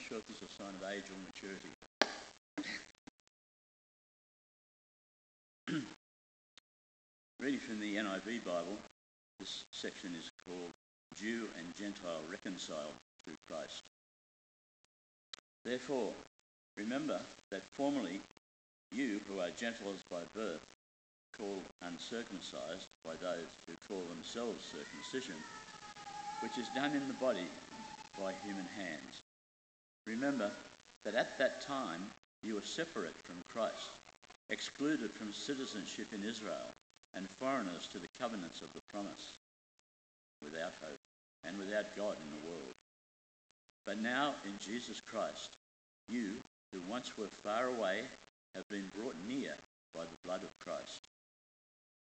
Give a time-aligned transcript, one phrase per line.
[0.00, 1.68] sure if this is a sign of age or maturity.
[7.40, 8.78] Reading from the NIV Bible,
[9.38, 10.70] this section is called
[11.16, 13.88] Jew and Gentile Reconciled through Christ.
[15.64, 16.14] Therefore,
[16.76, 18.20] remember that formerly
[18.92, 20.64] you who are Gentiles by birth,
[21.36, 25.36] called uncircumcised by those who call themselves circumcision,
[26.40, 27.46] which is done in the body
[28.18, 29.22] by human hands.
[30.06, 30.50] Remember
[31.04, 32.10] that at that time
[32.42, 33.90] you were separate from Christ,
[34.48, 36.70] excluded from citizenship in Israel,
[37.14, 39.38] and foreigners to the covenants of the promise,
[40.42, 40.98] without hope
[41.44, 42.74] and without God in the world.
[43.84, 45.56] But now in Jesus Christ,
[46.08, 46.36] you
[46.72, 48.02] who once were far away
[48.54, 49.54] have been brought near
[49.94, 51.00] by the blood of Christ.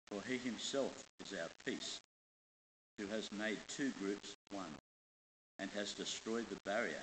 [0.08, 2.00] For he himself is our peace,
[2.98, 4.74] who has made two groups one,
[5.58, 7.02] and has destroyed the barrier,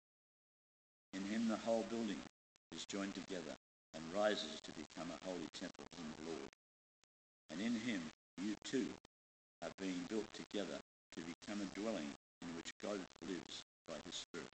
[1.13, 2.19] In him the whole building
[2.71, 3.55] is joined together
[3.93, 6.49] and rises to become a holy temple in the Lord.
[7.49, 8.01] And in him
[8.41, 8.87] you too
[9.61, 10.79] are being built together
[11.13, 14.47] to become a dwelling in which God lives by his Spirit.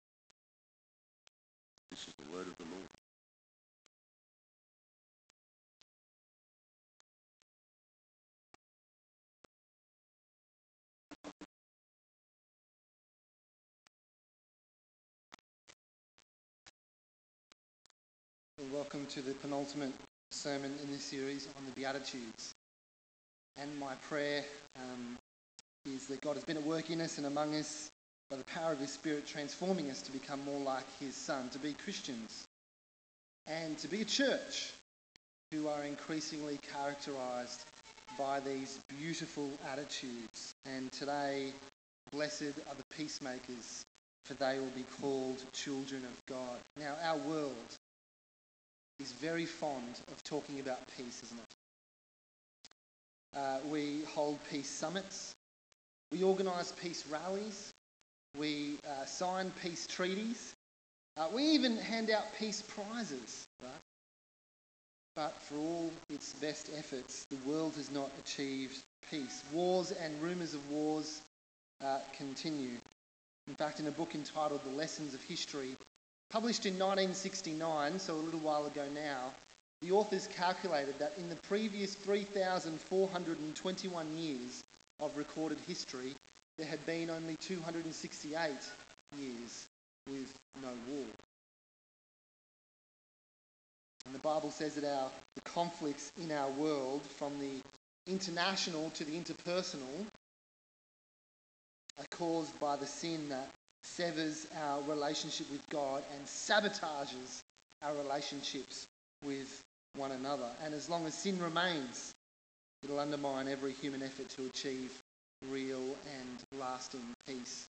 [1.91, 3.04] This is the word of the Lord.
[18.73, 19.93] Welcome to the penultimate
[20.31, 22.53] sermon in this series on the Beatitudes.
[23.57, 24.45] And my prayer
[24.77, 25.17] um,
[25.87, 27.91] is that God has been at work in us and among us
[28.31, 31.59] by the power of His Spirit, transforming us to become more like His Son, to
[31.59, 32.45] be Christians,
[33.47, 34.73] and to be a church
[35.51, 37.65] who are increasingly characterized
[38.19, 40.55] by these beautiful attitudes.
[40.65, 41.53] And today,
[42.13, 43.85] blessed are the peacemakers,
[44.25, 46.59] for they will be called children of God.
[46.79, 47.79] Now, our world
[49.01, 51.55] is very fond of talking about peace, isn't it?
[53.37, 55.35] Uh, we hold peace summits.
[56.13, 57.73] We organise peace rallies.
[58.39, 60.55] We uh, sign peace treaties.
[61.17, 63.71] Uh, we even hand out peace prizes, right?
[65.17, 68.77] But for all its best efforts, the world has not achieved
[69.11, 69.45] peace.
[69.53, 71.23] Wars and rumours of wars
[71.85, 72.77] uh, continue.
[73.47, 75.77] In fact, in a book entitled The Lessons of History,
[76.35, 79.33] Published in 1969, so a little while ago now,
[79.83, 84.65] the authors calculated that in the previous 3,421 years
[84.99, 86.13] of recorded history,
[86.59, 88.51] there had been only 268
[89.17, 89.69] years
[90.09, 91.07] with no war.
[94.07, 97.63] And the Bible says that our, the conflicts in our world, from the
[98.09, 100.05] international to the interpersonal,
[102.01, 103.49] are caused by the sin that
[103.85, 107.41] severs our relationship with God and sabotages
[107.83, 108.87] our relationships
[109.25, 109.63] with
[109.97, 110.49] one another.
[110.65, 112.13] And as long as sin remains,
[112.83, 114.93] it'll undermine every human effort to achieve
[115.51, 117.69] real and lasting peace.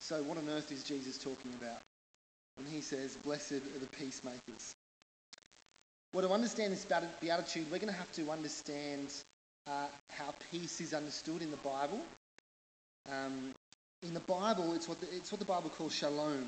[0.00, 1.80] So, what on earth is Jesus talking about
[2.56, 4.74] when he says, Blessed are the peacemakers?
[6.12, 6.86] Well, to understand this
[7.20, 9.12] beatitude, we're going to have to understand
[9.66, 12.00] uh, how peace is understood in the Bible.
[13.10, 13.52] Um,
[14.06, 16.46] in the Bible, it's what the, it's what the Bible calls shalom,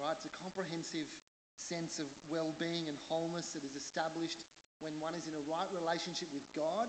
[0.00, 0.12] right?
[0.16, 1.20] It's a comprehensive
[1.58, 4.44] sense of well-being and wholeness that is established
[4.80, 6.88] when one is in a right relationship with God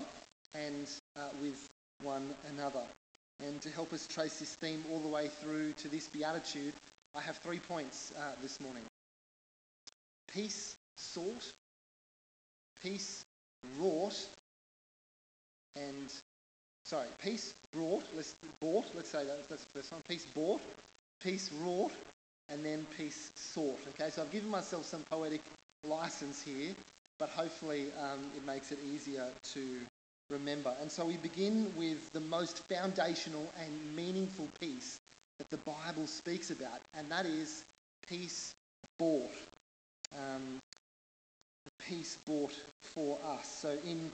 [0.54, 1.68] and uh, with
[2.02, 2.82] one another.
[3.44, 6.72] And to help us trace this theme all the way through to this beatitude,
[7.14, 8.82] I have three points uh, this morning.
[10.32, 11.52] Peace sought,
[12.82, 13.24] peace
[13.78, 14.26] wrought,
[15.76, 16.12] and
[16.84, 20.02] sorry, peace brought, let's bought, let's say that, that's the first one.
[20.08, 20.60] Peace bought,
[21.20, 21.92] peace wrought,
[22.48, 23.78] and then peace sought.
[23.90, 25.40] Okay, so I've given myself some poetic
[25.84, 26.74] license here,
[27.18, 29.80] but hopefully um, it makes it easier to
[30.30, 30.74] remember.
[30.80, 35.00] And so we begin with the most foundational and meaningful peace
[35.38, 37.64] that the Bible speaks about, and that is
[38.08, 38.54] peace
[38.98, 39.30] bought.
[40.16, 40.60] Um,
[41.88, 43.48] peace bought for us.
[43.48, 44.10] So in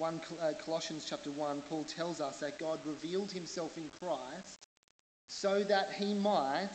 [0.00, 4.66] 1 uh, Colossians chapter 1, Paul tells us that God revealed himself in Christ
[5.28, 6.70] so that he might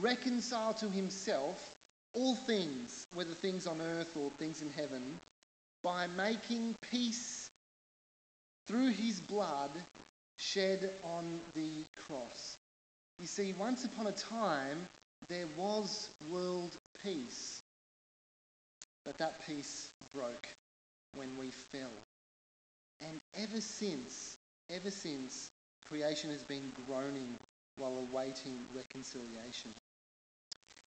[0.00, 1.76] reconcile to himself
[2.14, 5.20] all things, whether things on earth or things in heaven,
[5.84, 7.48] by making peace
[8.66, 9.70] through his blood
[10.40, 12.58] shed on the cross.
[13.20, 14.88] You see, once upon a time,
[15.28, 17.62] there was world peace,
[19.04, 20.48] but that peace broke
[21.14, 21.90] when we fell.
[23.08, 24.36] And ever since,
[24.70, 25.50] ever since,
[25.86, 27.36] creation has been groaning
[27.76, 29.72] while awaiting reconciliation.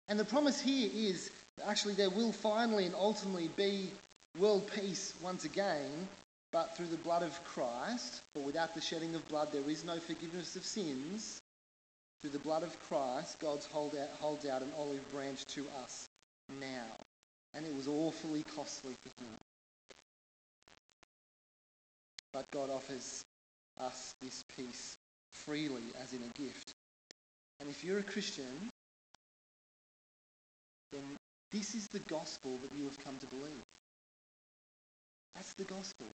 [0.08, 1.30] And the promise here is
[1.66, 3.92] actually there will finally and ultimately be
[4.40, 6.08] world peace once again,
[6.52, 8.22] but through the blood of Christ.
[8.34, 11.42] For without the shedding of blood, there is no forgiveness of sins.
[12.22, 16.08] Through the blood of Christ, God hold out, holds out an olive branch to us
[16.60, 16.86] now.
[17.54, 19.38] And it was awfully costly for him.
[22.38, 23.26] But God offers
[23.80, 24.96] us this peace
[25.32, 26.72] freely as in a gift.
[27.60, 28.70] And if you're a Christian,
[30.92, 31.02] then
[31.52, 33.64] this is the gospel that you have come to believe.
[35.34, 36.06] That's the gospel.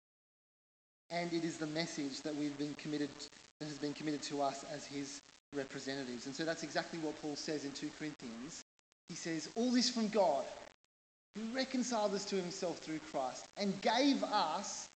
[1.10, 3.10] And it is the message that we've been committed
[3.58, 5.20] that has been committed to us as his
[5.56, 6.26] representatives.
[6.26, 8.62] And so that's exactly what Paul says in 2 Corinthians.
[9.08, 10.44] He says, All this from God,
[11.34, 14.88] who reconciled us to himself through Christ and gave us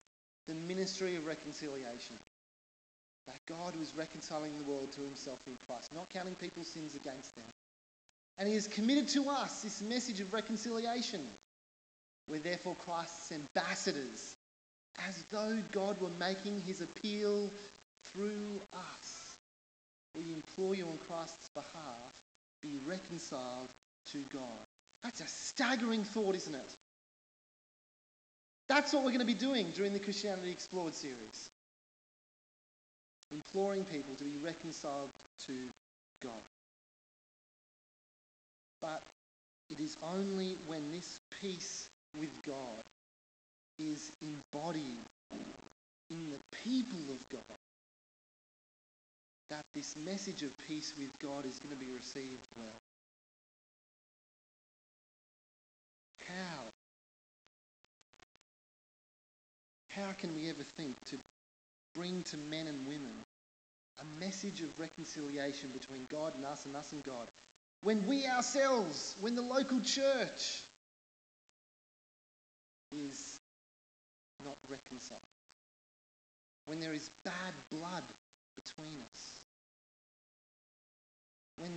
[0.47, 2.15] the ministry of reconciliation.
[3.27, 7.33] That God was reconciling the world to himself in Christ, not counting people's sins against
[7.35, 7.45] them.
[8.37, 11.25] And he has committed to us this message of reconciliation.
[12.29, 14.35] We're therefore Christ's ambassadors,
[15.07, 17.49] as though God were making his appeal
[18.05, 19.37] through us.
[20.15, 22.23] We implore you on Christ's behalf,
[22.61, 23.67] be reconciled
[24.11, 24.65] to God.
[25.03, 26.75] That's a staggering thought, isn't it?
[28.67, 31.49] That's what we're going to be doing during the Christianity Explored series.
[33.31, 35.09] Imploring people to be reconciled
[35.39, 35.53] to
[36.21, 36.31] God.
[38.81, 39.01] But
[39.69, 41.89] it is only when this peace
[42.19, 42.83] with God
[43.79, 44.99] is embodied
[46.09, 47.57] in the people of God
[49.49, 52.65] that this message of peace with God is going to be received well.
[56.27, 56.74] How?
[59.95, 61.17] How can we ever think to
[61.93, 63.13] bring to men and women
[64.01, 67.29] a message of reconciliation between God and us and us and God?
[67.81, 70.63] When we ourselves, when the local church
[72.91, 73.39] is
[74.43, 75.21] not reconciled,
[76.65, 78.03] when there is bad blood
[78.57, 79.45] between us,
[81.57, 81.71] when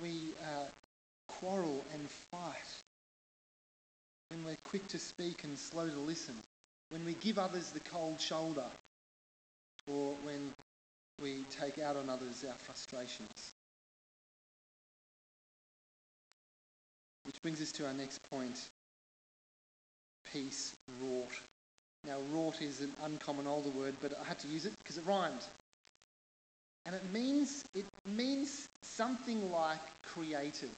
[0.00, 0.12] we
[0.44, 0.66] uh,
[1.26, 2.82] quarrel and fight,
[4.28, 6.36] when we're quick to speak and slow to listen,
[6.94, 8.62] when we give others the cold shoulder,
[9.90, 10.52] or when
[11.20, 13.52] we take out on others our frustrations.
[17.24, 18.60] Which brings us to our next point
[20.32, 20.72] peace
[21.02, 21.40] wrought.
[22.06, 25.04] Now, wrought is an uncommon older word, but I had to use it because it
[25.04, 25.44] rhymed.
[26.86, 30.70] And it means it means something like created.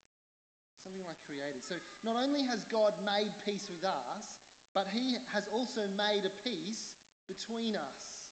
[0.79, 1.63] Something like created.
[1.63, 4.39] So not only has God made peace with us,
[4.77, 6.97] but he has also made a peace
[7.29, 8.31] between us.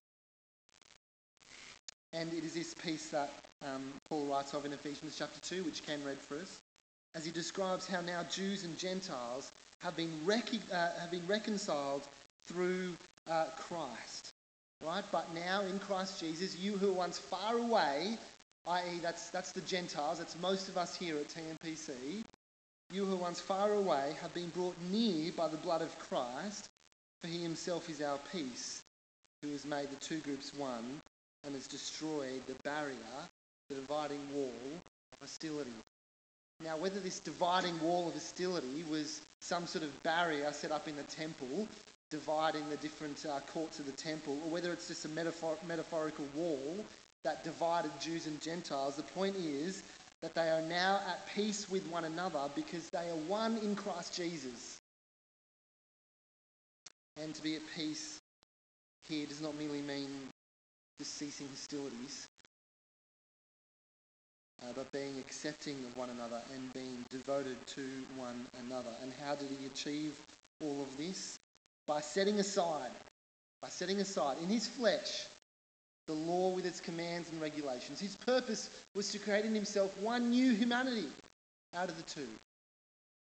[2.13, 3.33] And it is this peace that
[3.67, 6.61] um, Paul writes of in Ephesians chapter 2, which Ken read for us
[7.15, 12.03] as he describes how now Jews and Gentiles have been, rec- uh, have been reconciled
[12.45, 12.93] through
[13.27, 14.35] uh, Christ.
[14.85, 15.05] Right?
[15.11, 18.19] But now in Christ Jesus, you who were once far away,
[18.67, 22.23] i.e., that's, that's the Gentiles, that's most of us here at TMPC,
[22.95, 26.69] you who once far away have been brought near by the blood of Christ,
[27.21, 28.83] for he himself is our peace,
[29.43, 31.01] who has made the two groups one
[31.43, 32.97] and has destroyed the barrier,
[33.69, 34.53] the dividing wall
[35.13, 35.73] of hostility.
[36.63, 40.95] Now, whether this dividing wall of hostility was some sort of barrier set up in
[40.95, 41.67] the temple,
[42.13, 46.27] dividing the different uh, courts of the temple, or whether it's just a metaphor- metaphorical
[46.37, 46.85] wall
[47.25, 49.83] that divided Jews and Gentiles, the point is
[50.25, 54.17] that they are now at peace with one another because they are one in Christ
[54.17, 54.81] Jesus.
[57.21, 58.19] And to be at peace
[59.07, 60.09] here does not merely mean
[60.99, 62.27] just ceasing hostilities,
[64.63, 68.95] uh, but being accepting of one another and being devoted to one another.
[69.03, 70.19] And how did he achieve
[70.63, 71.39] all of this?
[71.87, 72.93] By setting aside,
[73.61, 75.27] by setting aside in his flesh
[76.07, 78.01] the law with its commands and regulations.
[78.01, 81.09] His purpose was to create in himself one new humanity
[81.75, 82.29] out of the two,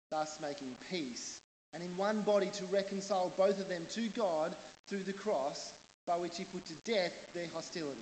[0.10, 1.42] thus making peace,
[1.74, 4.56] and in one body to reconcile both of them to God
[4.88, 5.74] through the cross,
[6.06, 8.00] by which he put to death their hostility.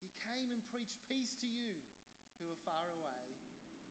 [0.00, 1.82] He came and preached peace to you
[2.38, 3.24] who were far away,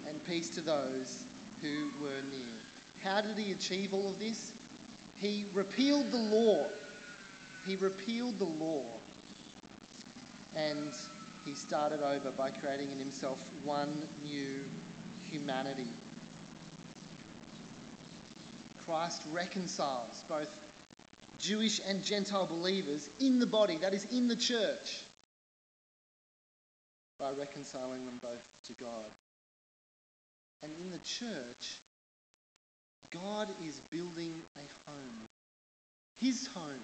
[0.08, 1.26] and peace to those
[1.62, 2.54] who were near.
[3.04, 4.54] How did he achieve all of this?
[5.18, 6.68] He repealed the law.
[7.66, 8.86] He repealed the law.
[10.56, 10.94] And
[11.44, 13.94] he started over by creating in himself one
[14.24, 14.64] new
[15.30, 15.88] humanity.
[18.86, 20.62] Christ reconciles both
[21.40, 25.04] Jewish and Gentile believers in the body, that is, in the church,
[27.20, 29.06] by reconciling them both to God.
[30.62, 31.78] And in the church,
[33.12, 35.28] God is building a home.
[36.20, 36.80] His home.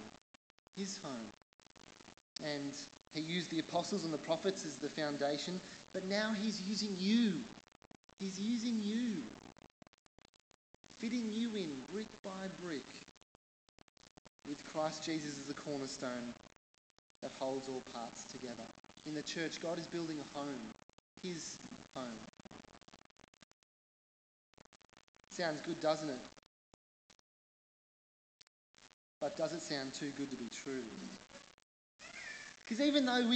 [0.76, 1.41] His home.
[2.42, 2.72] And
[3.12, 5.60] he used the apostles and the prophets as the foundation,
[5.92, 7.40] but now he's using you.
[8.18, 9.22] He's using you.
[10.98, 12.86] Fitting you in brick by brick
[14.48, 16.34] with Christ Jesus as the cornerstone
[17.20, 18.64] that holds all parts together.
[19.06, 20.70] In the church, God is building a home,
[21.22, 21.58] His
[21.94, 22.08] home.
[25.30, 26.20] Sounds good, doesn't it?
[29.20, 30.82] But does it sound too good to be true?
[32.72, 33.30] Because even though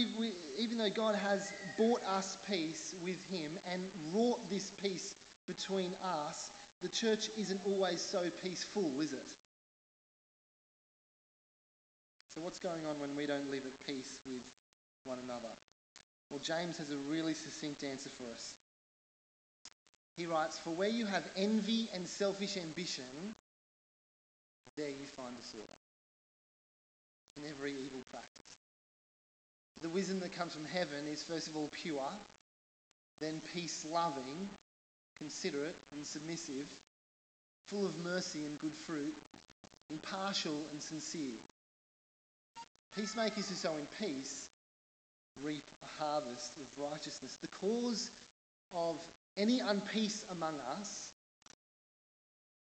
[0.58, 5.14] even though God has bought us peace with Him and wrought this peace
[5.46, 6.50] between us,
[6.80, 9.26] the church isn't always so peaceful, is it?
[12.30, 14.40] So what's going on when we don't live at peace with
[15.04, 15.50] one another?
[16.30, 18.56] Well, James has a really succinct answer for us.
[20.16, 23.34] He writes, For where you have envy and selfish ambition,
[24.78, 25.74] there you find disorder
[27.36, 28.56] in every evil practice.
[29.82, 32.08] The wisdom that comes from heaven is first of all pure,
[33.20, 34.48] then peace loving,
[35.18, 36.68] considerate and submissive,
[37.68, 39.14] full of mercy and good fruit,
[39.90, 41.36] impartial and sincere.
[42.94, 44.48] Peacemakers who sow in peace
[45.42, 47.36] reap a harvest of righteousness.
[47.36, 48.10] The cause
[48.74, 48.96] of
[49.36, 51.12] any unpeace among us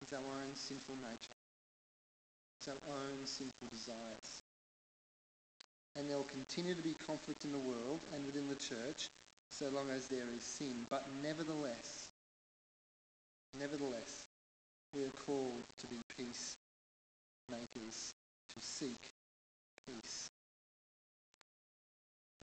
[0.05, 1.33] is our own sinful nature.
[2.59, 4.34] It's our own sinful desires.
[5.95, 9.09] And there will continue to be conflict in the world and within the church
[9.51, 10.85] so long as there is sin.
[10.89, 12.09] But nevertheless,
[13.59, 14.25] nevertheless,
[14.93, 16.55] we are called to be peace
[17.49, 18.13] makers,
[18.49, 18.99] to seek
[19.85, 20.29] peace.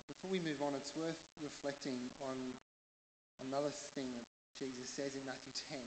[0.08, 2.54] Before we move on, it's worth reflecting on
[3.40, 4.24] another thing that
[4.58, 5.78] Jesus says in Matthew 10.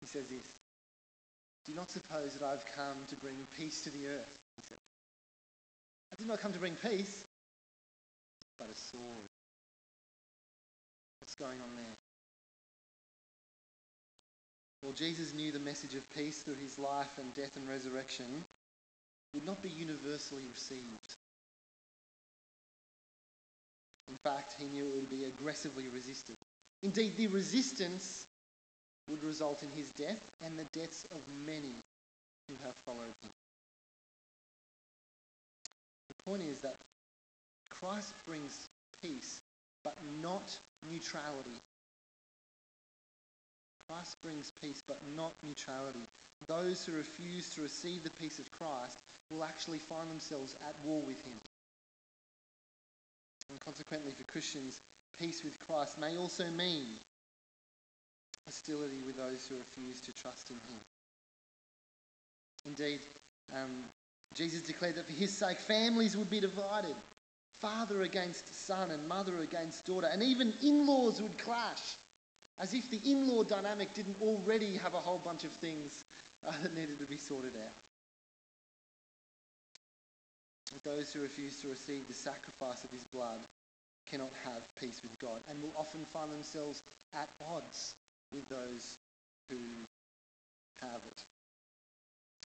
[0.00, 0.54] He says this
[1.66, 4.38] Do not suppose that I've come to bring peace to the earth.
[4.56, 4.78] He said.
[6.12, 7.24] I did not come to bring peace,
[8.58, 9.28] but a sword.
[11.20, 11.96] What's going on there?
[14.82, 18.44] Well, Jesus knew the message of peace through his life and death and resurrection
[19.32, 21.14] would not be universally received.
[24.08, 26.36] In fact, he knew it would be aggressively resisted.
[26.82, 28.26] Indeed, the resistance
[29.08, 31.72] would result in his death and the deaths of many
[32.48, 33.30] who have followed him.
[36.24, 36.76] The point is that
[37.70, 38.66] Christ brings
[39.02, 39.40] peace,
[39.82, 40.58] but not
[40.90, 41.50] neutrality.
[43.88, 46.00] Christ brings peace, but not neutrality.
[46.46, 48.98] Those who refuse to receive the peace of Christ
[49.30, 51.38] will actually find themselves at war with him.
[53.50, 54.80] And consequently, for Christians,
[55.18, 56.86] peace with Christ may also mean
[58.46, 60.80] hostility with those who refuse to trust in him.
[62.66, 63.00] Indeed,
[63.54, 63.84] um,
[64.34, 66.94] Jesus declared that for his sake, families would be divided
[67.64, 71.96] father against son, and mother against daughter, and even in laws would clash.
[72.58, 76.04] As if the in law dynamic didn't already have a whole bunch of things
[76.46, 77.72] uh, that needed to be sorted out.
[80.82, 83.38] Those who refuse to receive the sacrifice of his blood
[84.06, 86.82] cannot have peace with God and will often find themselves
[87.14, 87.94] at odds
[88.32, 88.98] with those
[89.48, 89.56] who
[90.82, 91.24] have it.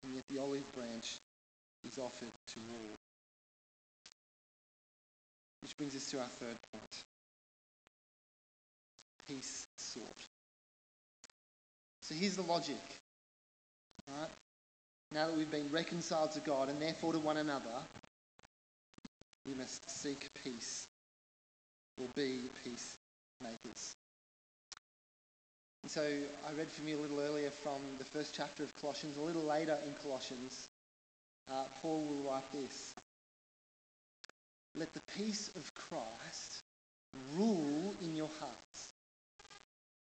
[0.04, 1.18] And yet the olive branch
[1.88, 2.96] is offered to all.
[5.62, 7.04] Which brings us to our third point
[9.28, 10.04] peace sought.
[12.02, 12.82] So here's the logic.
[14.08, 14.30] Right?
[15.14, 17.84] Now that we've been reconciled to God and therefore to one another,
[19.46, 20.88] we must seek peace
[22.02, 22.98] or be peace
[23.42, 23.94] makers.
[25.84, 29.18] And so I read from you a little earlier from the first chapter of Colossians.
[29.18, 30.68] A little later in Colossians,
[31.52, 32.94] uh, Paul will write this
[34.76, 36.60] Let the peace of Christ
[37.36, 38.94] rule in your hearts.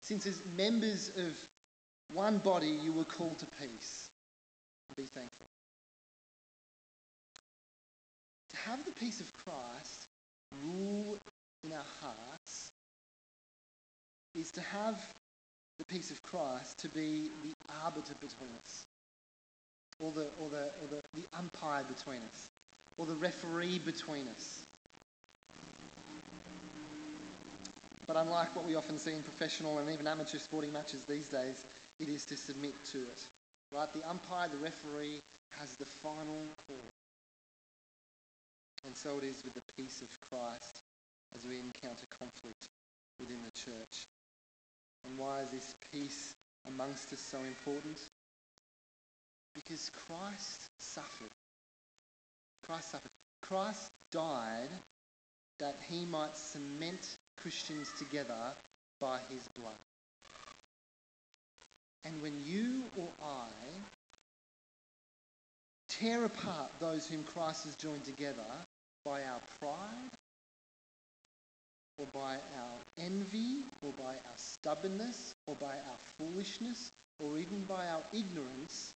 [0.01, 1.49] Since as members of
[2.13, 4.09] one body you were called to peace,
[4.95, 5.45] be thankful.
[8.49, 10.07] To have the peace of Christ
[10.65, 11.17] rule
[11.63, 12.71] in our hearts
[14.35, 15.13] is to have
[15.79, 18.85] the peace of Christ to be the arbiter between us,
[19.99, 22.49] or the, or the, or the, the umpire between us,
[22.97, 24.65] or the referee between us.
[28.05, 31.63] But unlike what we often see in professional and even amateur sporting matches these days,
[31.99, 33.27] it is to submit to it.
[33.73, 33.91] Right?
[33.93, 35.19] The umpire, the referee,
[35.57, 36.35] has the final
[36.67, 36.75] call.
[38.85, 40.81] And so it is with the peace of Christ
[41.35, 42.67] as we encounter conflict
[43.19, 44.05] within the church.
[45.05, 46.33] And why is this peace
[46.67, 47.97] amongst us so important?
[49.53, 51.29] Because Christ suffered.
[52.65, 53.11] Christ suffered.
[53.41, 54.69] Christ died
[55.59, 58.53] that he might cement Christians together
[58.99, 59.73] by his blood.
[62.05, 63.47] And when you or I
[65.87, 68.43] tear apart those whom Christ has joined together
[69.05, 70.11] by our pride,
[71.99, 76.91] or by our envy, or by our stubbornness, or by our foolishness,
[77.23, 78.93] or even by our ignorance,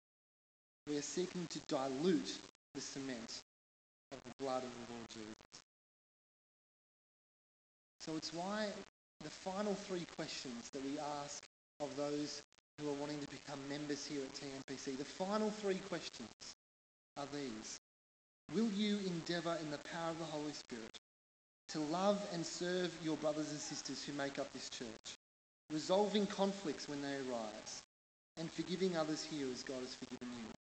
[0.87, 2.39] we are seeking to dilute
[2.75, 3.43] the cement
[4.13, 5.63] of the blood of the Lord Jesus.
[8.01, 8.69] So it's why
[9.25, 11.43] the final three questions that we ask
[11.81, 12.43] of those
[12.79, 16.55] who are wanting to become members here at TMPC, the final three questions
[17.17, 17.79] are these.
[18.55, 20.99] Will you endeavour in the power of the Holy Spirit
[21.71, 25.17] to love and serve your brothers and sisters who make up this church,
[25.73, 27.83] resolving conflicts when they arise,
[28.39, 30.56] and forgiving others here as God has forgiven you?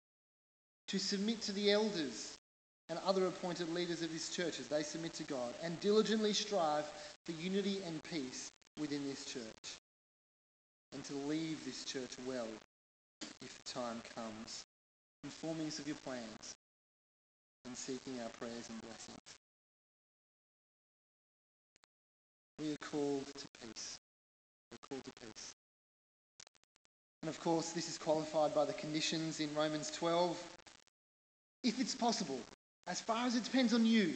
[0.93, 2.37] To submit to the elders
[2.87, 6.85] and other appointed leaders of this church as they submit to God, and diligently strive
[7.25, 9.73] for unity and peace within this church,
[10.93, 12.45] and to leave this church well
[13.41, 14.65] if the time comes,
[15.23, 16.53] informing us of your plans
[17.65, 19.35] and seeking our prayers and blessings.
[22.59, 23.97] We are called to peace.
[24.71, 25.55] We're called to peace.
[27.23, 30.37] And of course, this is qualified by the conditions in Romans 12.
[31.63, 32.39] If it's possible,
[32.87, 34.13] as far as it depends on you,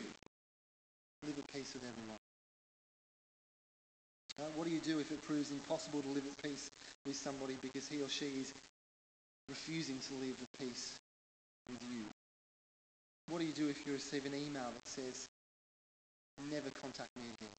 [1.23, 2.17] live at peace with everyone.
[4.39, 6.69] Uh, what do you do if it proves impossible to live at peace
[7.05, 8.53] with somebody because he or she is
[9.49, 10.97] refusing to live at peace
[11.69, 12.03] with you?
[13.29, 15.25] What do you do if you receive an email that says,
[16.51, 17.53] never contact me again?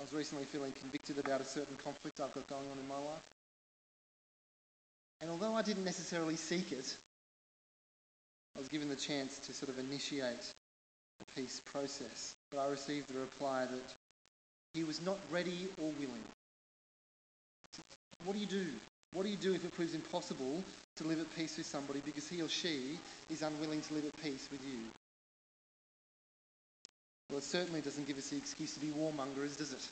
[0.00, 2.96] I was recently feeling convicted about a certain conflict I've got going on in my
[2.96, 3.33] life.
[5.20, 6.96] And although I didn't necessarily seek it,
[8.56, 10.52] I was given the chance to sort of initiate
[11.18, 12.34] the peace process.
[12.50, 13.94] But I received the reply that
[14.74, 16.24] he was not ready or willing.
[18.24, 18.66] What do you do?
[19.12, 20.62] What do you do if it proves impossible
[20.96, 22.98] to live at peace with somebody because he or she
[23.30, 24.78] is unwilling to live at peace with you?
[27.30, 29.88] Well, it certainly doesn't give us the excuse to be warmongers, does it?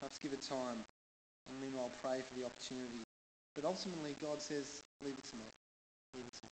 [0.00, 0.84] Perhaps give it time
[1.48, 3.04] and meanwhile pray for the opportunity.
[3.54, 5.42] But ultimately, God says, leave it to me.
[6.14, 6.50] Leave it to me.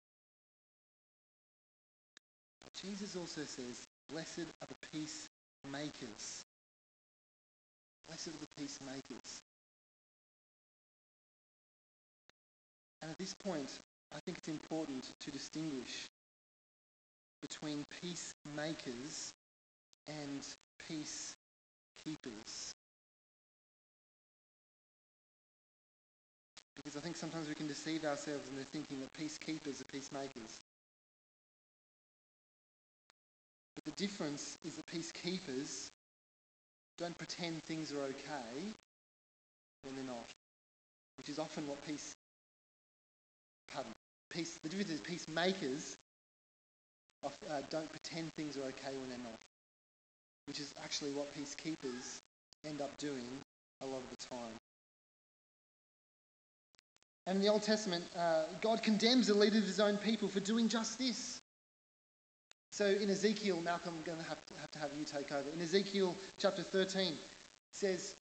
[2.80, 6.42] Jesus also says, blessed are the peacemakers.
[8.08, 9.42] Blessed are the peacemakers.
[13.02, 13.68] And at this point,
[14.14, 16.06] I think it's important to distinguish
[17.40, 19.32] between peacemakers
[20.06, 20.40] and
[20.88, 22.72] peacekeepers.
[26.76, 30.60] Because I think sometimes we can deceive ourselves into thinking that peacekeepers are peacemakers.
[33.74, 35.88] But the difference is that peacekeepers
[36.98, 38.60] don't pretend things are okay
[39.82, 40.26] when they're not,
[41.16, 42.14] which is often what peace,
[43.72, 43.92] pardon,
[44.30, 45.96] peace, the difference is peacemakers
[47.24, 47.28] uh,
[47.70, 49.38] don't pretend things are okay when they're not,
[50.46, 52.18] which is actually what peacekeepers
[52.64, 53.26] end up doing
[53.80, 54.71] a lot of the time.
[57.26, 60.40] And in the Old Testament, uh, God condemns the leader of his own people for
[60.40, 61.40] doing just this.
[62.72, 65.48] So in Ezekiel, Malcolm, I'm going to have to, have to have you take over.
[65.54, 67.14] In Ezekiel chapter 13,
[67.72, 68.14] says,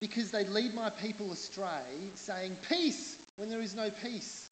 [0.00, 4.48] Because they lead my people astray, saying, Peace, when there is no peace.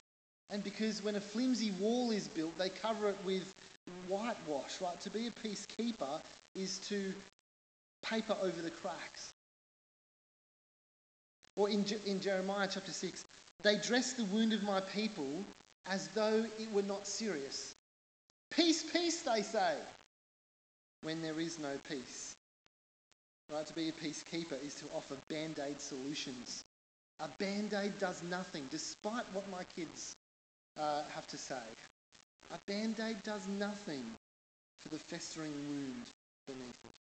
[0.51, 3.53] And because when a flimsy wall is built, they cover it with
[4.07, 4.99] whitewash, right?
[5.01, 6.21] To be a peacekeeper
[6.55, 7.13] is to
[8.03, 9.33] paper over the cracks.
[11.55, 13.25] Or in, Je- in Jeremiah chapter 6,
[13.63, 15.27] they dress the wound of my people
[15.85, 17.73] as though it were not serious.
[18.51, 19.75] Peace, peace, they say,
[21.01, 22.35] when there is no peace.
[23.51, 26.63] Right, to be a peacekeeper is to offer band aid solutions.
[27.19, 30.13] A band aid does nothing, despite what my kids
[30.79, 31.61] uh, have to say.
[32.51, 34.05] A band aid does nothing
[34.79, 36.05] for the festering wound
[36.47, 36.95] beneath it.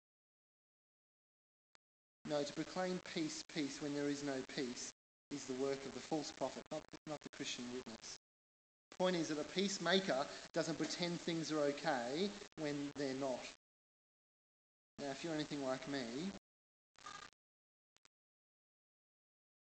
[2.28, 4.92] No, to proclaim peace, peace when there is no peace
[5.34, 8.18] is the work of the false prophet, not, not the Christian witness.
[8.90, 12.28] The Point is that a peacemaker doesn't pretend things are okay
[12.60, 13.40] when they're not.
[15.00, 15.98] Now, if you're anything like me,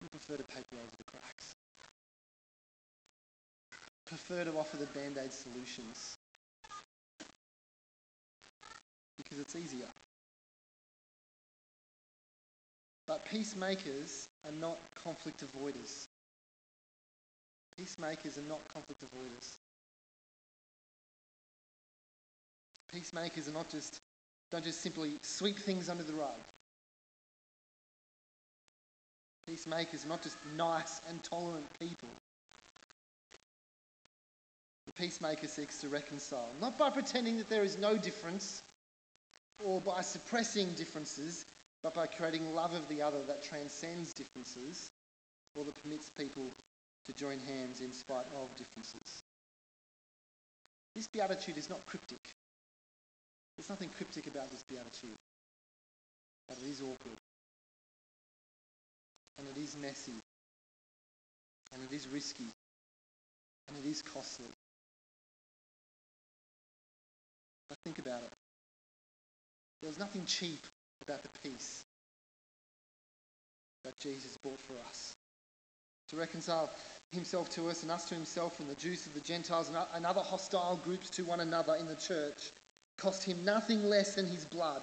[0.01, 1.55] you prefer to paper over the cracks.
[4.07, 6.17] Prefer to offer the band aid solutions.
[9.17, 9.87] Because it's easier.
[13.13, 16.07] But peacemakers are not conflict avoiders.
[17.77, 19.57] Peacemakers are not conflict avoiders.
[22.91, 23.99] Peacemakers are not just
[24.51, 26.31] don't just simply sweep things under the rug.
[29.47, 32.09] Peacemakers are not just nice and tolerant people.
[34.87, 38.63] The peacemaker seeks to reconcile, not by pretending that there is no difference
[39.63, 41.45] or by suppressing differences,
[41.83, 44.91] but by creating love of the other that transcends differences
[45.57, 46.45] or that permits people
[47.05, 49.23] to join hands in spite of differences.
[50.95, 52.21] This beatitude is not cryptic.
[53.57, 55.17] There's nothing cryptic about this beatitude.
[56.49, 57.19] But it is awkward.
[59.39, 60.13] And it is messy.
[61.73, 62.45] And it is risky.
[63.69, 64.47] And it is costly.
[67.69, 68.33] But think about it.
[69.81, 70.59] There's nothing cheap
[71.03, 71.85] about the peace
[73.85, 75.15] that Jesus bought for us.
[76.09, 76.71] To reconcile
[77.11, 80.21] himself to us and us to himself and the Jews to the Gentiles and other
[80.21, 82.53] hostile groups to one another in the church
[82.99, 84.83] cost him nothing less than his blood.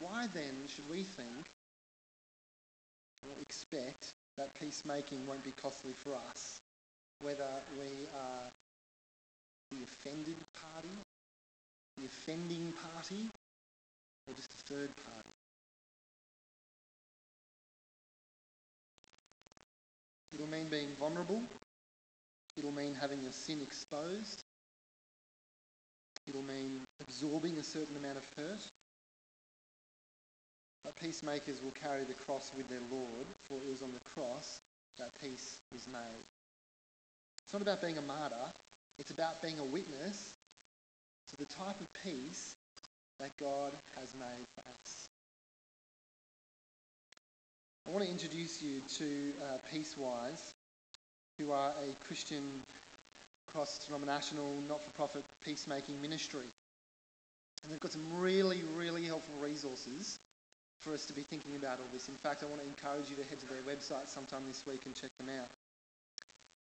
[0.00, 1.46] Why then should we think
[3.24, 6.60] or expect that peacemaking won't be costly for us,
[7.22, 8.50] whether we are
[9.72, 10.88] the offended party,
[11.96, 13.28] the offending party,
[14.26, 15.30] or just a third party?
[20.34, 21.42] It'll mean being vulnerable.
[22.56, 24.42] It'll mean having your sin exposed.
[26.26, 28.58] It'll mean absorbing a certain amount of hurt.
[30.84, 34.60] But peacemakers will carry the cross with their Lord, for it was on the cross
[34.98, 36.24] that peace was made.
[37.44, 38.36] It's not about being a martyr,
[38.98, 40.35] it's about being a witness
[41.28, 42.54] to the type of peace
[43.18, 45.08] that God has made for us.
[47.86, 50.52] I want to introduce you to uh, Peacewise,
[51.38, 52.42] who are a Christian
[53.52, 56.46] cross-denominational, not-for-profit peacemaking ministry.
[57.62, 60.18] And they've got some really, really helpful resources
[60.80, 62.08] for us to be thinking about all this.
[62.08, 64.84] In fact, I want to encourage you to head to their website sometime this week
[64.86, 65.48] and check them out.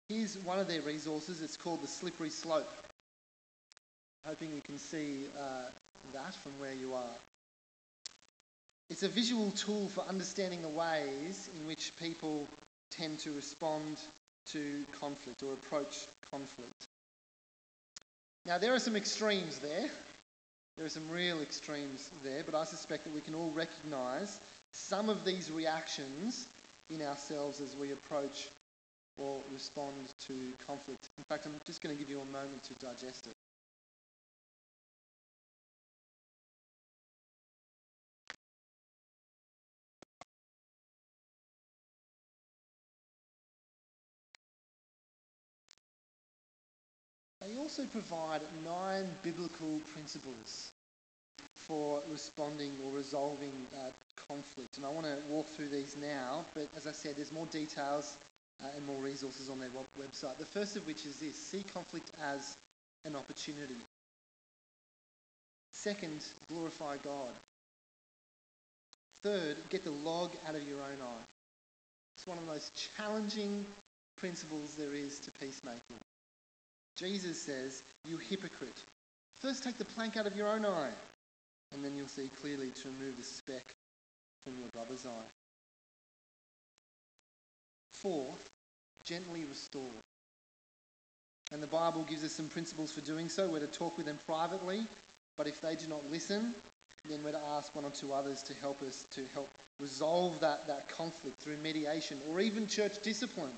[0.09, 1.43] Here's one of their resources.
[1.43, 2.69] It's called The Slippery Slope.
[4.29, 5.63] Hoping you can see uh,
[6.13, 7.17] that from where you are.
[8.91, 12.47] It's a visual tool for understanding the ways in which people
[12.91, 13.97] tend to respond
[14.53, 16.89] to conflict or approach conflict.
[18.45, 19.89] Now, there are some extremes there.
[20.77, 24.41] There are some real extremes there, but I suspect that we can all recognise
[24.75, 26.47] some of these reactions
[26.91, 28.51] in ourselves as we approach
[29.19, 29.95] or respond
[30.27, 30.35] to
[30.67, 31.09] conflict.
[31.17, 33.38] In fact, I'm just going to give you a moment to digest it.
[47.69, 50.73] Also provide nine biblical principles
[51.55, 53.91] for responding or resolving uh,
[54.27, 54.79] conflict.
[54.79, 58.17] And I want to walk through these now, but as I said, there's more details
[58.65, 59.69] uh, and more resources on their
[60.01, 60.39] website.
[60.39, 62.57] The first of which is this see conflict as
[63.05, 63.77] an opportunity.
[65.75, 67.33] Second, glorify God.
[69.23, 71.25] Third, get the log out of your own eye.
[72.17, 73.67] It's one of the most challenging
[74.17, 76.01] principles there is to peacemaking.
[76.99, 78.83] Jesus says, You hypocrite.
[79.37, 80.91] First take the plank out of your own eye,
[81.73, 83.65] and then you'll see clearly to remove the speck
[84.43, 85.31] from your brother's eye.
[87.93, 88.51] Fourth,
[89.05, 89.83] gently restore.
[91.53, 93.49] And the Bible gives us some principles for doing so.
[93.49, 94.85] We're to talk with them privately,
[95.37, 96.53] but if they do not listen,
[97.09, 99.49] then we're to ask one or two others to help us to help
[99.81, 103.57] resolve that, that conflict through mediation or even church discipline.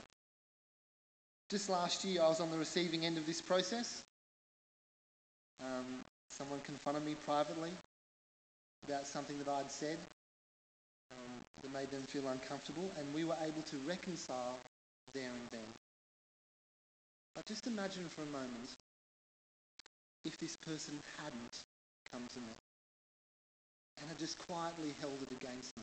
[1.50, 4.04] Just last year, I was on the receiving end of this process.
[5.60, 7.70] Um, someone confronted me privately
[8.86, 9.98] about something that I'd said
[11.10, 14.58] um, that made them feel uncomfortable, and we were able to reconcile
[15.12, 15.66] there and then.
[17.34, 18.70] But just imagine for a moment
[20.24, 21.64] if this person hadn't
[22.12, 22.54] come to me
[23.98, 25.82] and had just quietly held it against me.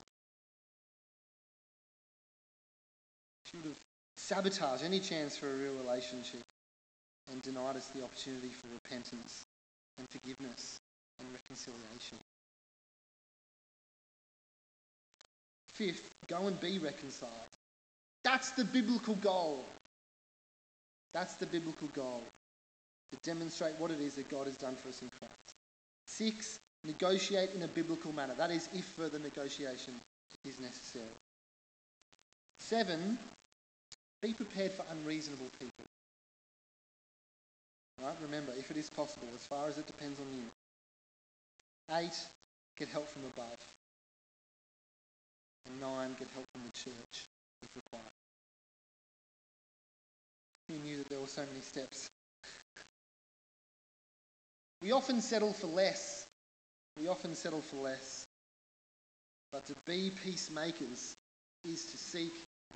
[3.51, 3.86] She would have
[4.27, 6.41] sabotaged any chance for a real relationship
[7.31, 9.45] and denied us the opportunity for repentance
[9.97, 10.77] and forgiveness
[11.19, 12.17] and reconciliation.
[15.69, 17.31] Fifth, go and be reconciled.
[18.25, 19.63] That's the biblical goal.
[21.13, 22.21] That's the biblical goal.
[23.11, 25.55] To demonstrate what it is that God has done for us in Christ.
[26.07, 28.33] Six, negotiate in a biblical manner.
[28.37, 29.93] That is, if further negotiation
[30.43, 31.05] is necessary.
[32.59, 33.17] Seven,
[34.27, 35.85] be prepared for unreasonable people.
[38.03, 38.15] Right?
[38.23, 40.43] Remember, if it is possible, as far as it depends on you.
[41.95, 42.27] Eight,
[42.77, 43.57] get help from above.
[45.65, 47.25] And nine, get help from the church
[47.63, 48.03] if required.
[50.67, 52.09] Who knew that there were so many steps?
[54.81, 56.27] We often settle for less.
[56.99, 58.25] We often settle for less.
[59.53, 61.15] But to be peacemakers
[61.65, 62.33] is to seek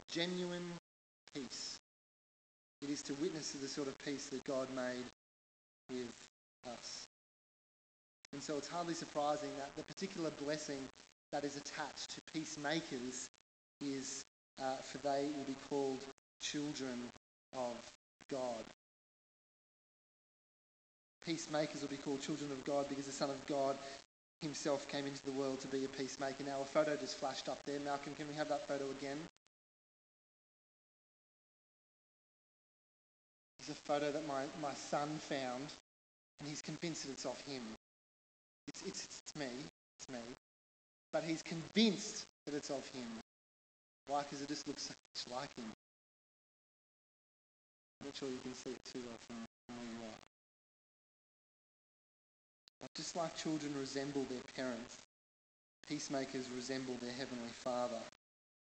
[0.10, 0.72] genuine
[1.34, 1.80] peace.
[2.82, 5.04] It is to witness to the sort of peace that God made
[5.90, 6.28] with
[6.68, 7.06] us.
[8.34, 10.80] And so it's hardly surprising that the particular blessing
[11.32, 13.30] that is attached to peacemakers
[13.82, 14.24] is
[14.62, 16.00] uh, for they will be called
[16.42, 17.10] children
[17.54, 17.76] of
[18.30, 18.64] God.
[21.26, 23.76] Peacemakers will be called children of God because the Son of God
[24.42, 26.44] himself came into the world to be a peacemaker.
[26.44, 27.80] Now, a photo just flashed up there.
[27.80, 29.18] Malcolm, can we have that photo again?
[33.62, 35.68] It's a photo that my, my son found,
[36.40, 37.62] and he's convinced that it's of him.
[38.68, 39.46] It's, it's, it's me.
[40.00, 40.18] It's me.
[41.14, 43.06] But he's convinced that it's of him.
[44.08, 44.24] Why?
[44.24, 44.94] Because it just looks so
[45.30, 45.72] much like him.
[48.00, 49.36] I'm not sure you can see it too well from
[49.68, 50.22] where you are.
[52.82, 54.98] But just like children resemble their parents,
[55.88, 58.02] peacemakers resemble their heavenly Father,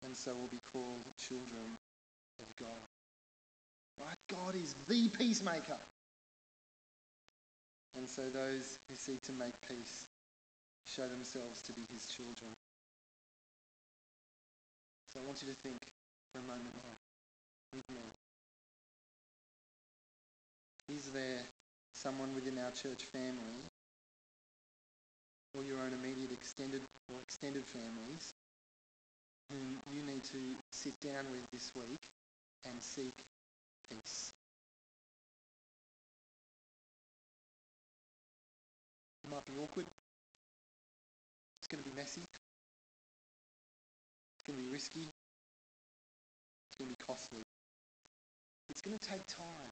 [0.05, 1.75] and so will be called children
[2.39, 2.96] of God.
[3.99, 4.15] Right?
[4.29, 5.77] God is the peacemaker.
[7.97, 10.05] And so those who seek to make peace
[10.85, 12.51] show themselves to be his children.
[15.13, 15.79] So I want you to think
[16.31, 16.75] for a moment
[17.73, 17.95] with me.
[20.95, 21.39] Is there
[21.95, 23.59] someone within our church family
[25.57, 26.81] or your own immediate extended
[27.11, 28.33] or extended families
[29.49, 30.37] whom you need to
[30.71, 31.99] sit down with this week
[32.65, 33.13] and seek
[33.89, 34.33] peace?
[39.23, 39.85] It might be awkward.
[41.59, 42.21] It's going to be messy.
[42.21, 42.39] It's
[44.45, 45.01] going to be risky.
[45.01, 47.41] It's going to be costly.
[48.69, 49.71] It's going to take time.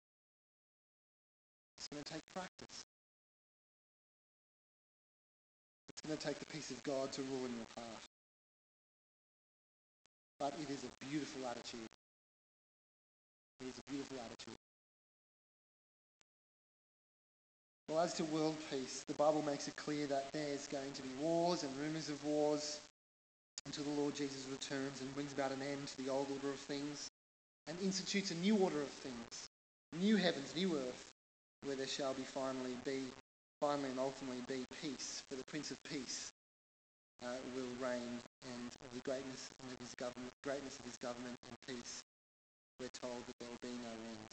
[1.78, 2.84] It's going to take practice.
[5.90, 8.04] It's going to take the peace of God to rule in your heart.
[10.40, 11.88] But it is a beautiful attitude.
[13.62, 14.56] It is a beautiful attitude.
[17.90, 21.10] Well, as to world peace, the Bible makes it clear that there's going to be
[21.22, 22.80] wars and rumours of wars
[23.66, 26.60] until the Lord Jesus returns and brings about an end to the old order of
[26.60, 27.10] things
[27.68, 29.50] and institutes a new order of things,
[30.00, 31.12] new heavens, new earth,
[31.64, 33.02] where there shall be finally be,
[33.60, 36.32] finally and ultimately be peace, for the Prince of Peace
[37.24, 41.76] uh, will reign, and of the greatness of his government, greatness of his government and
[41.76, 42.04] peace,
[42.80, 44.30] we're told that there will be no end.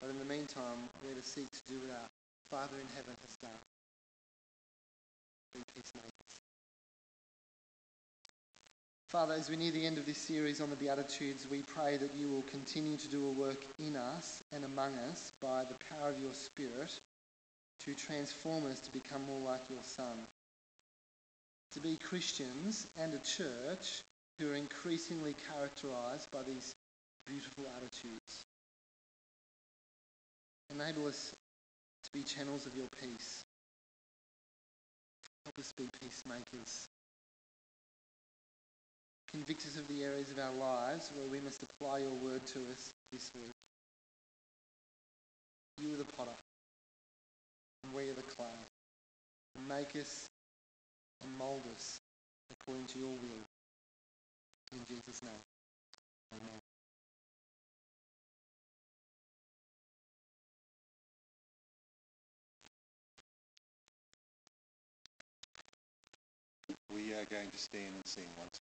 [0.00, 2.08] But in the meantime, we're to seek to do what our
[2.50, 3.62] Father in heaven has done.
[5.54, 6.12] Be peacemakers.
[9.08, 12.14] Father, as we near the end of this series on the Beatitudes, we pray that
[12.14, 16.08] you will continue to do a work in us and among us by the power
[16.08, 16.98] of your Spirit
[17.80, 20.16] to transform us to become more like your Son.
[21.72, 24.02] To be Christians and a church
[24.38, 26.74] who are increasingly characterized by these
[27.26, 28.44] beautiful attitudes.
[30.70, 31.32] Enable us
[32.04, 33.42] to be channels of your peace.
[35.44, 36.86] Help us be peacemakers.
[39.32, 42.58] Convict us of the areas of our lives where we must apply your word to
[42.70, 43.52] us this week.
[45.80, 46.30] You are the potter,
[47.84, 48.46] and we are the clay.
[49.68, 50.28] Make us
[51.22, 51.98] and mould us
[52.50, 53.51] according to your will.
[54.72, 55.32] In Jesus' name.
[56.34, 56.60] Amen.
[66.94, 68.60] We are going to stand and sing once more.